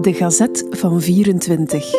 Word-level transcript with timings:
De 0.00 0.14
Gazet 0.14 0.66
van 0.70 1.00
24. 1.00 1.92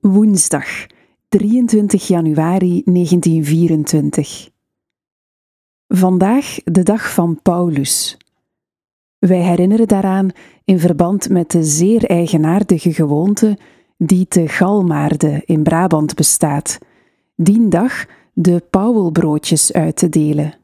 Woensdag, 0.00 0.86
23 1.28 2.06
januari 2.06 2.82
1924. 2.84 4.50
Vandaag 5.88 6.56
de 6.64 6.82
dag 6.82 7.14
van 7.14 7.38
Paulus. 7.42 8.16
Wij 9.18 9.40
herinneren 9.40 9.88
daaraan 9.88 10.30
in 10.64 10.78
verband 10.78 11.28
met 11.28 11.50
de 11.50 11.64
zeer 11.64 12.04
eigenaardige 12.04 12.92
gewoonte 12.92 13.58
die 13.96 14.26
te 14.28 14.48
Galmaarde 14.48 15.42
in 15.44 15.62
Brabant 15.62 16.14
bestaat, 16.14 16.78
dien 17.36 17.70
dag 17.70 18.06
de 18.32 18.62
pauwelbroodjes 18.70 19.72
uit 19.72 19.96
te 19.96 20.08
delen. 20.08 20.62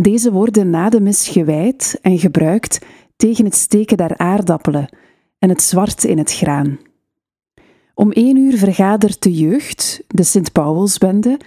Deze 0.00 0.32
worden 0.32 0.70
na 0.70 0.88
de 0.88 1.00
mis 1.00 1.28
gewijd 1.28 1.98
en 2.02 2.18
gebruikt 2.18 2.78
tegen 3.16 3.44
het 3.44 3.54
steken 3.54 3.96
der 3.96 4.18
aardappelen 4.18 4.88
en 5.38 5.48
het 5.48 5.62
zwart 5.62 6.04
in 6.04 6.18
het 6.18 6.32
graan. 6.32 6.78
Om 7.94 8.12
één 8.12 8.36
uur 8.36 8.58
vergadert 8.58 9.22
de 9.22 9.32
jeugd, 9.32 10.02
de 10.08 10.22
Sint-Paulsbende, 10.22 11.40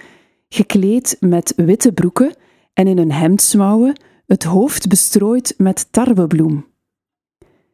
gekleed 0.49 1.17
met 1.19 1.53
witte 1.55 1.91
broeken 1.91 2.35
en 2.73 2.87
in 2.87 2.97
hun 2.97 3.11
hemdsmouwen, 3.11 3.99
het 4.27 4.43
hoofd 4.43 4.87
bestrooid 4.87 5.53
met 5.57 5.87
tarwebloem. 5.91 6.65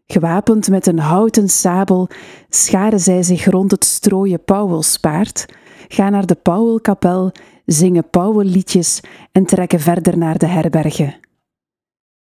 Gewapend 0.05 0.69
met 0.69 0.87
een 0.87 0.99
houten 0.99 1.49
sabel 1.49 2.09
scharen 2.49 2.99
zij 2.99 3.23
zich 3.23 3.45
rond 3.45 3.71
het 3.71 3.85
strooien 3.85 4.43
pauwelspaard, 4.43 5.45
gaan 5.87 6.11
naar 6.11 6.25
de 6.25 6.35
pauwelkapel, 6.35 7.31
zingen 7.67 8.09
pauwelliedjes 8.09 9.01
en 9.31 9.45
trekken 9.45 9.79
verder 9.79 10.17
naar 10.17 10.37
de 10.37 10.45
herbergen. 10.45 11.15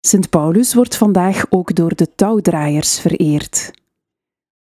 Sint 0.00 0.30
Paulus 0.30 0.74
wordt 0.74 0.96
vandaag 0.96 1.46
ook 1.50 1.74
door 1.74 1.94
de 1.94 2.14
touwdraaiers 2.14 3.00
vereerd. 3.00 3.70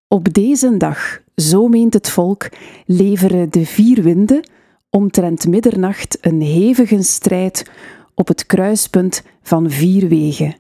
Op 0.09 0.33
deze 0.35 0.77
dag, 0.77 1.21
zo 1.37 1.69
meent 1.69 1.95
het 1.95 2.11
volk, 2.11 2.49
leveren 2.87 3.51
de 3.51 3.67
vier 3.67 4.03
winden 4.03 4.49
omtrent 4.91 5.47
middernacht 5.49 6.19
een 6.21 6.41
hevige 6.41 7.03
strijd 7.03 7.71
op 8.15 8.29
het 8.29 8.47
kruispunt 8.47 9.23
van 9.43 9.71
vier 9.71 10.09
wegen. 10.09 10.57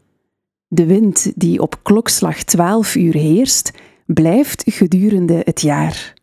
De 0.67 0.87
wind 0.87 1.33
die 1.35 1.63
op 1.63 1.81
klokslag 1.83 2.43
twaalf 2.43 2.95
uur 2.95 3.15
heerst, 3.15 3.73
blijft 4.07 4.63
gedurende 4.67 5.41
het 5.45 5.61
jaar. 5.61 6.18